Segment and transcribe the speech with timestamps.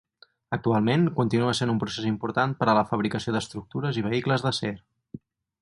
[0.55, 4.77] Actualment, continua sent un procés important per a la fabricació d'estructures i vehicles d'acer.